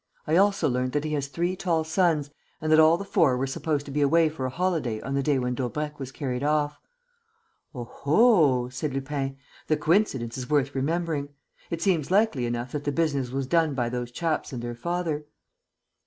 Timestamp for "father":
14.73-15.27